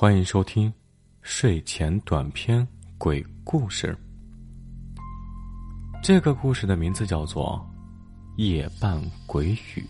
[0.00, 0.72] 欢迎收听
[1.20, 2.66] 睡前短篇
[2.96, 3.94] 鬼故事。
[6.02, 7.62] 这个故事的名字叫做
[8.42, 9.86] 《夜半鬼雨》。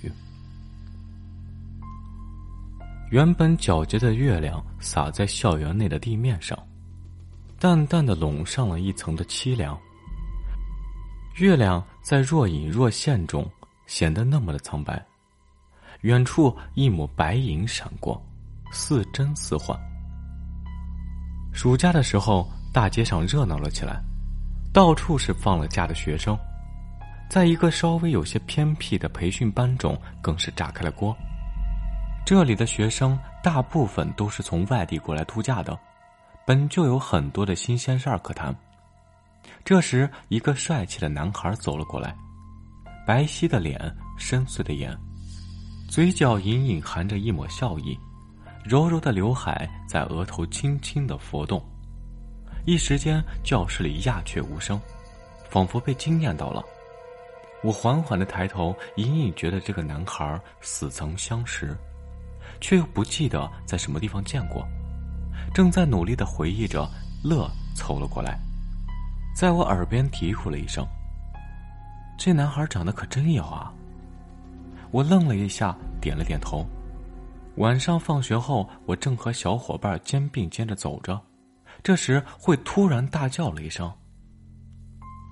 [3.12, 6.58] 原本皎洁的月亮洒在校园内的地面上，
[7.60, 9.80] 淡淡的笼上了一层的凄凉。
[11.36, 13.48] 月亮在若隐若现中
[13.86, 15.00] 显得那么的苍白，
[16.00, 18.20] 远处一抹白影闪过，
[18.72, 19.80] 似真似幻。
[21.62, 24.00] 暑假的时候，大街上热闹了起来，
[24.72, 26.34] 到处是放了假的学生，
[27.28, 31.14] 在一个稍微有些偏僻的培训班中，更是炸开了锅。
[32.24, 35.78] 这里的学生大部分都是从外地过来度假的，
[36.46, 38.56] 本就有很多的新鲜事儿可谈。
[39.62, 42.16] 这时，一个帅气的男孩走了过来，
[43.06, 43.78] 白皙的脸，
[44.16, 44.96] 深邃的眼，
[45.90, 47.94] 嘴角隐隐含着一抹笑意。
[48.64, 51.62] 柔柔的刘海在额头轻轻的拂动，
[52.66, 54.80] 一时间教室里鸦雀无声，
[55.48, 56.62] 仿佛被惊艳到了。
[57.62, 61.76] 我缓缓的抬头，隐隐觉得这个男孩似曾相识，
[62.60, 64.66] 却又不记得在什么地方见过。
[65.54, 66.88] 正在努力的回忆着，
[67.24, 68.38] 乐凑了过来，
[69.34, 70.86] 在我耳边嘀咕了一声
[72.18, 73.72] ：“这男孩长得可真有啊！”
[74.92, 76.64] 我愣了一下，点了点头。
[77.60, 81.20] 晚上放学后，我正和小伙伴肩并肩着走着，
[81.82, 83.92] 这时会突然大叫了一声：“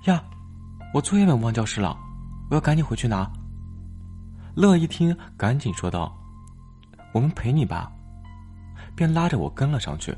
[0.05, 0.23] 呀，
[0.93, 1.97] 我作业本忘教室了，
[2.51, 3.27] 我要赶紧回去拿。”
[4.55, 6.15] 乐一听，赶紧说道
[7.15, 7.91] ：“我们陪你吧。”
[8.95, 10.15] 便拉着我跟了上去。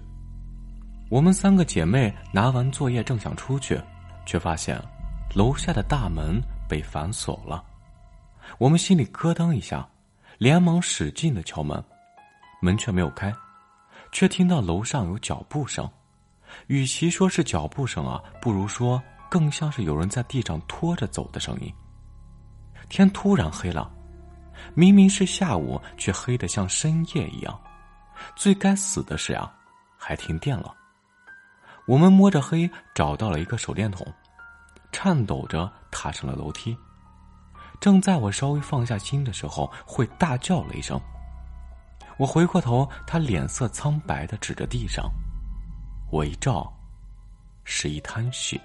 [1.10, 3.80] 我们三个姐妹拿完作业，正想出去，
[4.26, 4.82] 却发现
[5.32, 7.64] 楼下的大门被反锁了。
[8.58, 9.88] 我们心里咯噔一下。
[10.38, 11.84] 连忙使劲的敲门，
[12.60, 13.34] 门却没有开，
[14.12, 15.88] 却听到楼上有脚步声。
[16.66, 21.72] 与其说是脚步声啊，不如说更像是有人在地上拖着走的声音。
[22.88, 23.90] 天突然黑了，
[24.74, 27.60] 明明是下午，却黑得像深夜一样。
[28.36, 29.50] 最该死的是呀，
[29.96, 30.74] 还停电了。
[31.86, 34.06] 我们摸着黑找到了一个手电筒，
[34.92, 36.76] 颤抖着踏上了楼梯。
[37.80, 41.00] 正在我稍微放下心的时候，会大叫了一声。
[42.20, 45.10] 我回过头，他脸色苍白的指着地上，
[46.10, 46.70] 我一照，
[47.64, 48.60] 是一滩血。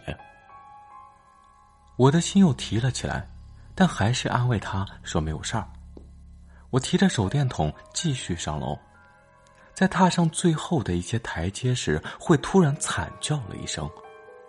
[1.95, 3.25] 我的心又提了起来，
[3.73, 5.65] 但还是安慰他说没有事儿。
[6.69, 8.77] 我提着手电筒继续上楼，
[9.73, 13.89] 在踏上最后的一些台阶时，会突然惨叫了一声，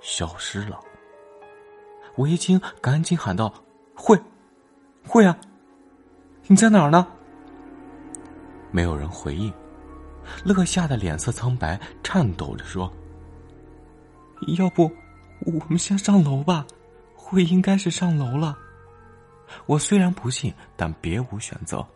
[0.00, 0.81] 消失了。
[2.17, 3.55] 我一惊，赶紧喊道
[3.94, 4.21] ：“会。”
[5.06, 5.38] 会啊，
[6.49, 7.06] 你在哪儿呢？
[8.71, 9.53] 没有人回应。
[10.44, 12.93] 乐吓得脸色苍白，颤抖着说
[14.59, 14.91] ：“要不，
[15.41, 16.66] 我们先上楼吧。
[17.15, 18.56] 会应该是上楼了。”
[19.66, 21.87] 我虽然不信，但别无选择。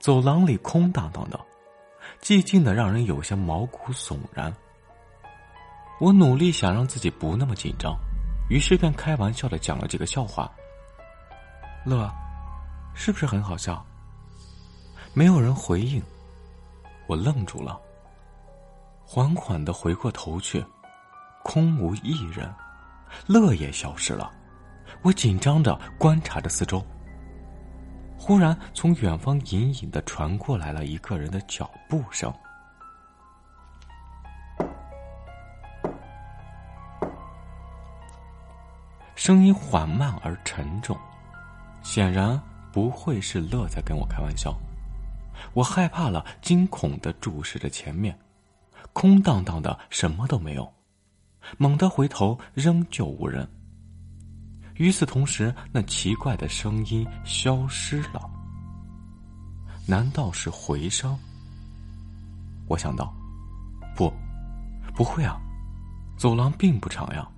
[0.00, 1.38] 走廊里空荡荡的，
[2.20, 4.52] 寂静的让人有些毛骨悚然。
[6.00, 7.94] 我努力想让自己不那么紧张，
[8.48, 10.50] 于是便开玩笑的讲了几个笑话。
[11.84, 12.10] 乐，
[12.94, 13.84] 是不是很好笑？
[15.12, 16.02] 没有人回应，
[17.06, 17.78] 我愣住了。
[19.04, 20.64] 缓缓的回过头去，
[21.42, 22.48] 空无一人，
[23.26, 24.30] 乐也消失了。
[25.02, 26.84] 我紧张的观察着四周。
[28.16, 32.32] 忽然，从远方隐隐的传过来了一个人的脚步声，
[39.16, 40.96] 声音缓慢而沉重。
[41.82, 42.40] 显然
[42.70, 44.54] 不会是乐在跟我开玩笑，
[45.52, 48.18] 我害怕了，惊恐的注视着前面，
[48.92, 50.72] 空荡荡的，什么都没有。
[51.58, 53.48] 猛地回头，仍旧无人。
[54.74, 58.30] 与此同时，那奇怪的声音消失了。
[59.86, 61.18] 难道是回声？
[62.66, 63.12] 我想到，
[63.96, 64.12] 不，
[64.94, 65.40] 不会啊，
[66.16, 67.28] 走廊并不长呀，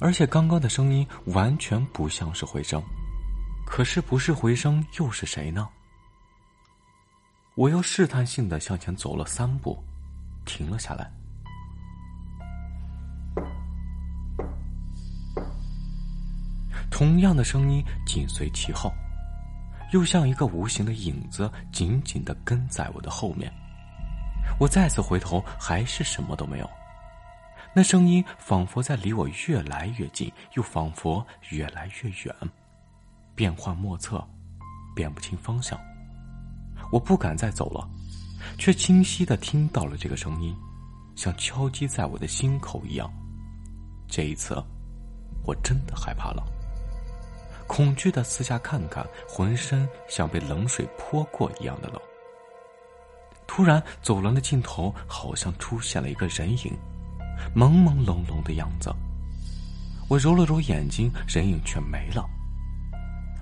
[0.00, 2.82] 而且刚刚的声音完全不像是回声。
[3.66, 5.68] 可是不是回声又是谁呢？
[7.58, 9.76] 我又试探性的向前走了三步，
[10.44, 11.10] 停了下来。
[16.88, 18.92] 同样的声音紧随其后，
[19.92, 23.52] 又像一个无形的影子紧紧的跟在我的后面。
[24.60, 26.70] 我再次回头，还是什么都没有。
[27.74, 32.32] 那声音仿佛在离我越来越近，又仿佛越来越远。
[33.34, 34.24] 变幻莫测，
[34.94, 35.76] 辨不清方向。
[36.90, 37.88] 我不敢再走了，
[38.58, 40.54] 却清晰的听到了这个声音，
[41.14, 43.10] 像敲击在我的心口一样。
[44.08, 44.54] 这一次，
[45.44, 46.42] 我真的害怕了，
[47.66, 52.00] 恐惧的四下看看，浑身像被冷水泼过一样的冷。
[53.46, 56.76] 突然，走廊的尽头好像出现了一个人影，
[57.54, 58.94] 朦朦胧胧的样子。
[60.08, 62.24] 我揉了揉眼睛，人影却没了。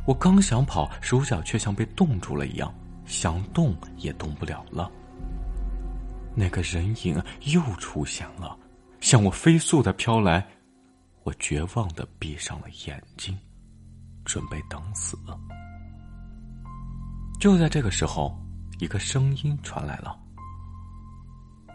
[0.04, 2.72] 我刚想跑，手脚却像被冻住了一样，
[3.06, 4.90] 想动也动不了了。
[6.34, 8.58] 那个人影又出现了，
[9.00, 10.46] 向我飞速的飘来。
[11.22, 13.36] 我绝望的闭上了眼睛，
[14.24, 15.18] 准备等死。
[17.40, 18.38] 就在这个时候，
[18.78, 20.16] 一个声音传来了：“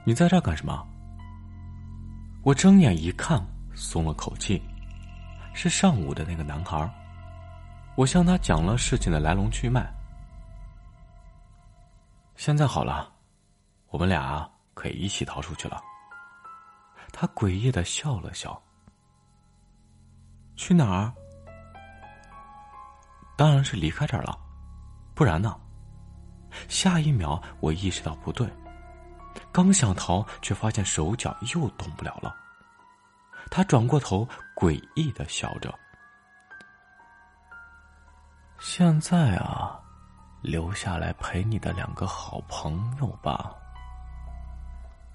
[0.06, 0.88] 你在这干什么？”
[2.44, 4.62] 我睁眼一看，松了口气。
[5.54, 6.90] 是上午的那个男孩。
[7.98, 9.94] 我向他讲了事情的来龙去脉。
[12.42, 13.14] 现在好了，
[13.90, 15.80] 我们俩可以一起逃出去了。
[17.14, 18.60] 他诡异的笑了笑。
[20.56, 21.14] 去哪儿？
[23.38, 24.36] 当然是离开这儿了，
[25.14, 25.56] 不然呢？
[26.68, 28.52] 下一秒，我意识到不对，
[29.52, 32.36] 刚想逃，却发现手脚又动不了了。
[33.52, 35.72] 他转过头，诡异的笑着。
[38.58, 39.80] 现在啊，
[40.42, 43.54] 留下来陪你的两个好朋友吧。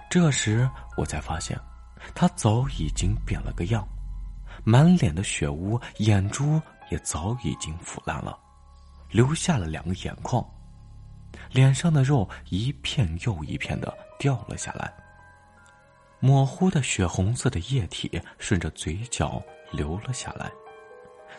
[0.09, 1.59] 这时我才发现，
[2.15, 3.87] 他早已经变了个样，
[4.65, 8.39] 满脸的血污，眼珠也早已经腐烂了，
[9.11, 10.45] 留下了两个眼眶，
[11.51, 14.93] 脸上的肉一片又一片的掉了下来。
[16.21, 20.51] 模糊的血红色的液体顺着嘴角流了下来，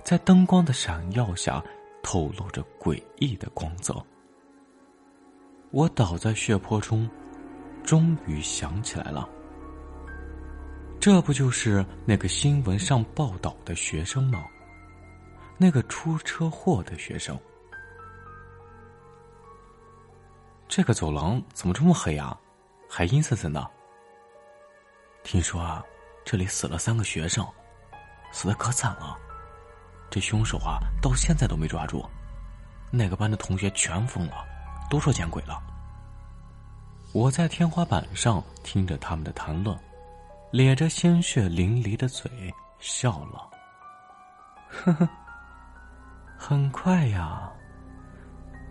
[0.04, 1.63] 在灯光的闪耀下，
[2.07, 3.94] 透露着诡异的光泽。
[5.71, 7.09] 我倒在血泊中，
[7.83, 9.27] 终于想起来了，
[11.01, 14.45] 这不就是那个新闻上报道的学生吗？
[15.57, 17.38] 那个出车祸的学生。
[20.69, 22.39] 这个走廊怎么这么黑啊？
[22.89, 23.69] 还阴森森的。
[25.24, 25.83] 听说啊，
[26.24, 27.45] 这里死了三个学生，
[28.31, 29.19] 死的可惨了。
[30.09, 32.06] 这凶手啊，到现在都没抓住。
[32.92, 34.45] 那个班的同学全疯了，
[34.89, 35.62] 都说见鬼了。
[37.13, 39.77] 我在天花板上听着他们的谈论，
[40.51, 42.30] 咧着鲜血淋漓的嘴
[42.80, 43.50] 笑了。
[44.69, 45.09] 呵呵，
[46.38, 47.51] 很快呀，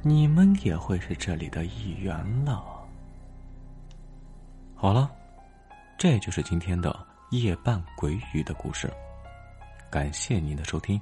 [0.02, 2.64] 你们也会是这里的一员了。
[4.74, 5.10] 好了。
[5.98, 6.94] 这就是今天的
[7.30, 8.92] 夜半鬼语的故事，
[9.90, 11.00] 感谢您的收听。